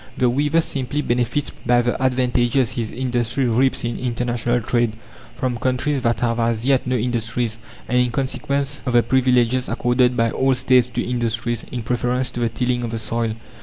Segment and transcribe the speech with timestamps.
[0.17, 4.93] The weaver simply benefits by the advantages his industry reaps in international trade,
[5.35, 10.17] from countries that have as yet no industries, and in consequence of the privileges accorded
[10.17, 13.35] by all States to industries in preference to the tilling of the soil.